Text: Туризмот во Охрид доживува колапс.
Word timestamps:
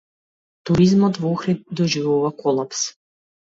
Туризмот 0.69 1.19
во 1.25 1.31
Охрид 1.35 1.61
доживува 1.81 2.33
колапс. 2.41 2.83